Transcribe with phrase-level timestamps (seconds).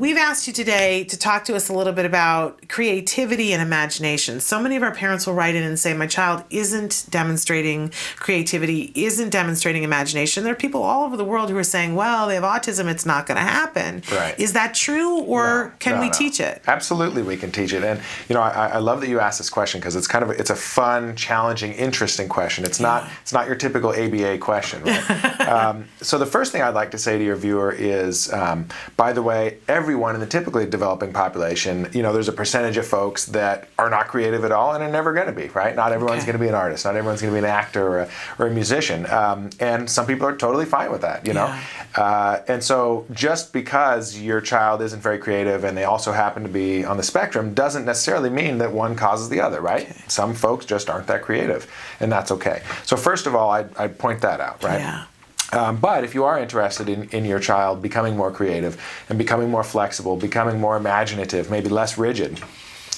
[0.00, 4.40] we've asked you today to talk to us a little bit about creativity and imagination.
[4.40, 8.92] So many of our parents will write in and say, My child isn't demonstrating creativity,
[8.94, 10.42] isn't demonstrating imagination.
[10.42, 13.04] There are people all over the world who are saying, Well, they have autism, it's
[13.04, 14.02] not going to happen.
[14.10, 14.38] Right.
[14.40, 16.12] Is that true, or No, can no, we no.
[16.12, 16.62] teach it?
[16.66, 17.84] Absolutely, we can teach it.
[17.84, 20.30] And you know, I, I love that you asked this question because it's kind of
[20.30, 22.64] a, it's a fun, challenging, interesting question.
[22.64, 25.40] It's not it's not your typical ABA question, right?
[25.46, 29.12] um, so the first thing I'd like to say to your viewer is, um, by
[29.12, 29.58] the way,
[29.90, 33.90] everyone in the typically developing population, you know, there's a percentage of folks that are
[33.90, 35.74] not creative at all and are never going to be, right?
[35.74, 36.26] Not everyone's Okay.
[36.26, 36.84] going to be an artist.
[36.84, 38.08] Not everyone's going to be an actor or a,
[38.38, 39.04] or a musician.
[39.10, 41.46] Um, and some people are totally fine with that, you know.
[41.46, 41.60] Yeah.
[42.04, 46.48] Uh, and so just because your child isn't very creative and they also happen to
[46.48, 49.92] be on the spectrum doesn't necessarily mean that one causes the other, right?
[50.08, 51.66] Some folks just aren't that creative,
[51.98, 52.62] and that's okay.
[52.84, 54.78] So first of all, I'd, I'd point that out, right?
[54.78, 55.04] Yeah.
[55.52, 59.50] Um, but if you are interested in, in your child becoming more creative and becoming
[59.50, 62.40] more flexible, becoming more imaginative, maybe less rigid,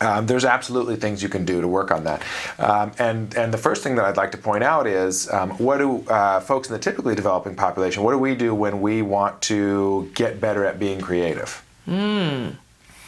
[0.00, 2.22] um, there's absolutely things you can do to work on that.
[2.58, 5.78] Um, and, and the first thing that I'd like to point out is um, what
[5.78, 9.40] do uh, folks in the typically developing population, what do we do when we want
[9.42, 11.64] to get better at being creative?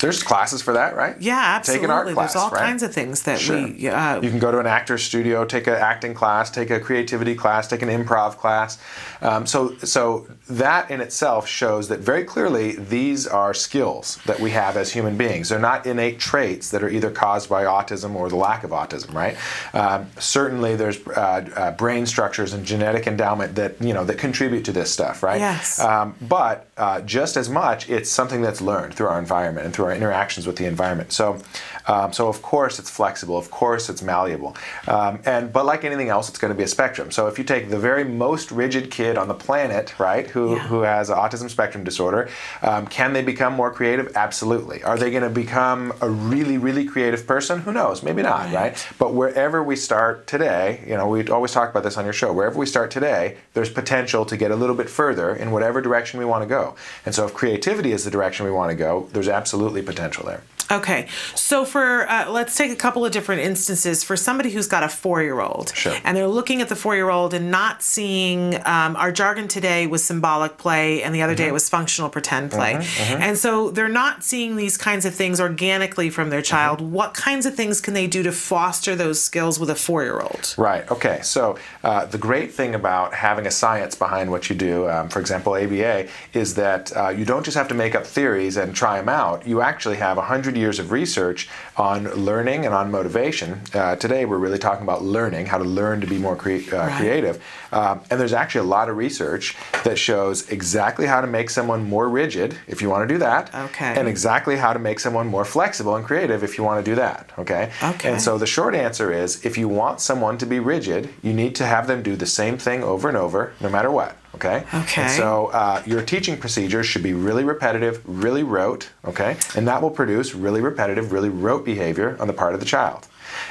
[0.00, 1.16] There's classes for that, right?
[1.20, 1.84] Yeah, Take absolutely.
[1.86, 2.60] an art class, There's all right?
[2.60, 3.56] kinds of things that Sure.
[3.66, 3.88] we.
[3.88, 7.34] Uh, You can go to an actor's studio, take an acting class, take a creativity
[7.34, 8.78] class, take an improv class.
[9.20, 14.50] Um, so, so that in itself shows that very clearly these are skills that we
[14.52, 15.48] have as human beings.
[15.48, 19.12] They're not innate traits that are either caused by autism or the lack of autism,
[19.14, 19.36] right?
[19.74, 24.64] Um, certainly, there's uh, uh, brain structures and genetic endowment that you know that contribute
[24.66, 25.40] to this stuff, right?
[25.40, 25.80] Yes.
[25.80, 29.87] Um, but uh, just as much, it's something that's learned through our environment and through
[29.92, 31.12] interactions with the environment.
[31.12, 31.38] So,
[31.86, 33.36] um, so of course it's flexible.
[33.38, 34.56] Of course it's malleable.
[34.86, 37.10] Um, and but like anything else, it's going to be a spectrum.
[37.10, 40.66] So if you take the very most rigid kid on the planet, right, who Yeah.
[40.68, 42.28] who has autism spectrum disorder,
[42.62, 44.12] um, can they become more creative?
[44.16, 44.82] Absolutely.
[44.82, 47.60] Are they going to become a really really creative person?
[47.60, 48.02] Who knows?
[48.02, 48.54] Maybe not, Right.
[48.54, 48.86] right?
[48.98, 52.32] But wherever we start today, you know, we always talk about this on your show.
[52.32, 56.18] Wherever we start today, there's potential to get a little bit further in whatever direction
[56.18, 56.74] we want to go.
[57.06, 60.42] And so, if creativity is the direction we want to go, there's absolutely potential there.
[60.70, 64.82] Okay, so for uh, let's take a couple of different instances for somebody who's got
[64.82, 65.96] a four-year-old, Sure.
[66.04, 70.58] and they're looking at the four-year-old and not seeing um, our jargon today was symbolic
[70.58, 71.42] play, and the other Mm-hmm.
[71.44, 75.40] day it was functional pretend play, and so they're not seeing these kinds of things
[75.40, 76.80] organically from their child.
[76.80, 76.92] Mm-hmm.
[76.92, 80.54] What kinds of things can they do to foster those skills with a four-year-old?
[80.58, 80.90] Right.
[80.90, 81.20] Okay.
[81.22, 85.20] So uh, the great thing about having a science behind what you do, um, for
[85.20, 88.98] example, ABA, is that uh, you don't just have to make up theories and try
[88.98, 89.46] them out.
[89.46, 93.60] You actually have a hundred years of research on learning and on motivation.
[93.72, 96.92] Uh, today, we're really talking about learning, how to learn to be more uh, Right.
[96.98, 97.42] creative.
[97.72, 101.88] Um, and there's actually a lot of research that shows exactly how to make someone
[101.88, 103.94] more rigid, if you want to do that, Okay.
[103.96, 106.94] and exactly how to make someone more flexible and creative, if you want to do
[106.96, 107.30] that.
[107.38, 107.70] Okay.
[107.82, 108.10] Okay.
[108.10, 111.54] And so the short answer is if you want someone to be rigid, you need
[111.56, 114.16] to have them do the same thing over and over, no matter what.
[114.34, 114.64] Okay?
[114.72, 115.02] Okay.
[115.02, 119.36] And so uh, your teaching procedures should be really repetitive, really rote, okay?
[119.56, 123.08] And that will produce really repetitive, really rote behavior on the part of the child.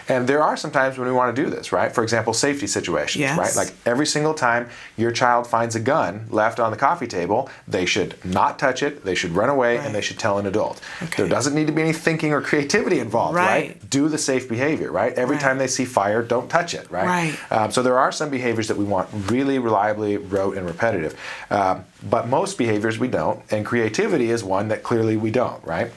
[0.07, 1.91] And there are some times when we want to do this, right?
[1.91, 3.37] For example, safety situations, Yes.
[3.37, 3.55] right?
[3.55, 7.85] Like every single time your child finds a gun left on the coffee table, they
[7.85, 9.85] should not touch it, they should run away, Right.
[9.85, 10.81] and they should tell an adult.
[11.03, 11.23] Okay.
[11.23, 13.47] There doesn't need to be any thinking or creativity involved, Right.
[13.47, 13.89] right?
[13.89, 15.13] Do the safe behavior, right?
[15.13, 15.43] Every Right.
[15.43, 17.05] time they see fire, don't touch it, right?
[17.07, 17.37] Right.
[17.51, 21.15] Um, so there are some behaviors that we want really reliably rote and repetitive,
[21.51, 25.91] um, but most behaviors we don't, and creativity is one that clearly we don't, right?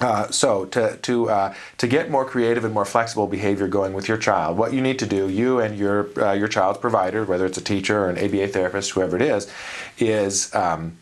[0.00, 4.08] Uh, so to to uh, to get more creative and more flexible behavior going with
[4.08, 7.46] your child, what you need to do, you and your uh, your child's provider, whether
[7.46, 9.50] it's a teacher or an ABA therapist, whoever it is,
[9.98, 10.96] is um,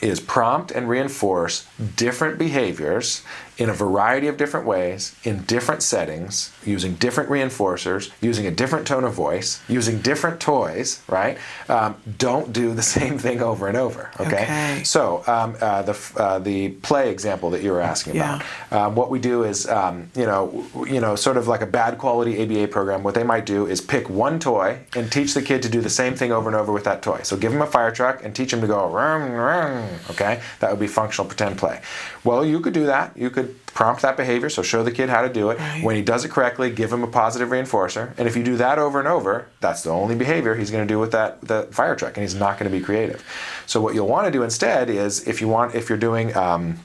[0.00, 1.66] is prompt and reinforce
[1.96, 3.22] different behaviors
[3.62, 8.84] in a variety of different ways, in different settings, using different reinforcers, using a different
[8.88, 11.38] tone of voice, using different toys, right?
[11.68, 14.42] Um, don't do the same thing over and over, okay?
[14.42, 14.82] Okay.
[14.82, 18.40] So um, uh, the, uh, the play example that you were asking Yeah.
[18.70, 21.66] about, um, what we do is, um, you know, you know, sort of like a
[21.66, 23.04] bad quality ABA program.
[23.04, 25.90] What they might do is pick one toy and teach the kid to do the
[25.90, 27.20] same thing over and over with that toy.
[27.22, 30.40] So give him a fire truck and teach him to go rum, rum, okay?
[30.58, 31.80] That would be functional pretend play.
[32.24, 33.16] Well, you could do that.
[33.16, 35.58] You could prompt that behavior, so show the kid how to do it.
[35.58, 35.84] Right.
[35.84, 38.12] When he does it correctly, give him a positive reinforcer.
[38.18, 40.92] And if you do that over and over, that's the only behavior he's going to
[40.92, 43.24] do with that the fire truck, and he's not going to be creative.
[43.66, 46.78] So what you'll want to do instead is, if you want, if you're doing um,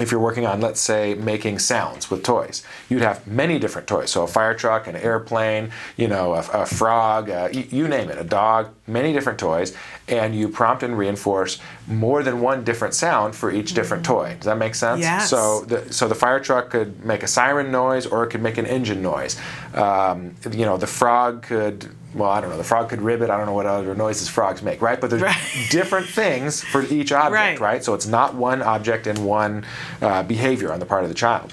[0.00, 4.10] if you're working on, let's say, making sounds with toys, you'd have many different toys.
[4.10, 8.10] So a fire truck, an airplane, you know, a, a frog, uh, you, you name
[8.10, 8.70] it, a dog.
[8.86, 9.74] Many different toys
[10.08, 14.34] and you prompt and reinforce more than one different sound for each different toy.
[14.36, 15.00] Does that make sense?
[15.00, 15.30] Yes.
[15.30, 18.58] So the so the fire truck could make a siren noise or it could make
[18.58, 19.40] an engine noise.
[19.74, 22.56] Um, you know, the frog could well, I don't know.
[22.56, 23.28] The frog could ribbit.
[23.28, 25.00] I don't know what other noises frogs make, right?
[25.00, 25.36] But there's Right.
[25.70, 27.58] different things for each object, Right.
[27.60, 27.84] right?
[27.84, 29.64] So it's not one object and one
[30.00, 31.52] uh, behavior on the part of the child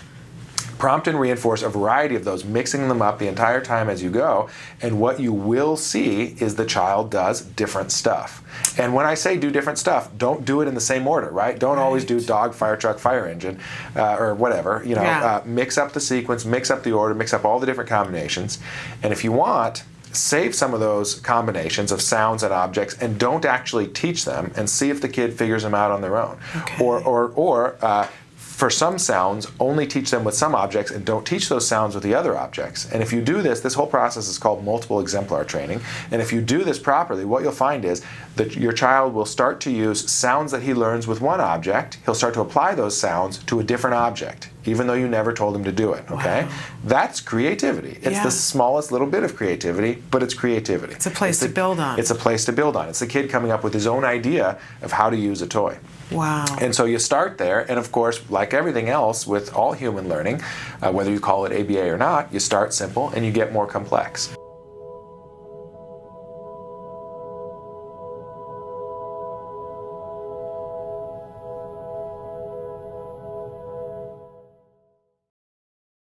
[0.82, 4.10] prompt and reinforce a variety of those, mixing them up the entire time as you
[4.10, 4.50] go.
[4.82, 8.42] And what you will see is the child does different stuff.
[8.80, 11.60] And when I say do different stuff, don't do it in the same order, right?
[11.60, 13.60] Don't always do dog, fire truck, fire engine,
[13.96, 14.82] uh, or whatever.
[14.84, 15.24] You know, Yeah.
[15.24, 18.58] uh, mix up the sequence, mix up the order, mix up all the different combinations.
[19.04, 23.46] And if you want, save some of those combinations of sounds and objects and don't
[23.46, 26.40] actually teach them and see if the kid figures them out on their own.
[26.58, 26.84] Okay.
[26.84, 28.08] Or, or, or uh,
[28.52, 32.04] for some sounds, only teach them with some objects and don't teach those sounds with
[32.04, 32.88] the other objects.
[32.92, 35.82] And if you do this, this whole process is called multiple exemplar training.
[36.12, 38.04] And if you do this properly, what you'll find is
[38.36, 41.98] that your child will start to use sounds that he learns with one object.
[42.06, 45.56] He'll start to apply those sounds to a different object, even though you never told
[45.56, 46.04] him to do it.
[46.12, 46.44] Okay?
[46.44, 46.50] Wow.
[46.84, 48.00] That's creativity.
[48.02, 48.24] It's Yeah.
[48.24, 50.94] the smallest little bit of creativity, but it's creativity.
[50.94, 52.00] It's a place It's to build on.
[52.00, 52.90] It's a place to build on.
[52.90, 55.78] It's the kid coming up with his own idea of how to use a toy.
[56.12, 56.46] Wow.
[56.60, 60.42] And so you start there, and of course, like everything else with all human learning,
[60.82, 63.66] uh, whether you call it ABA or not, you start simple and you get more
[63.66, 64.36] complex.